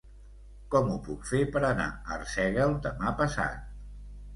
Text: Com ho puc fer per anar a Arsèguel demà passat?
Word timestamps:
Com 0.75 0.89
ho 0.93 0.95
puc 1.09 1.29
fer 1.33 1.43
per 1.57 1.63
anar 1.69 1.87
a 1.95 2.19
Arsèguel 2.19 2.77
demà 2.91 3.17
passat? 3.25 3.75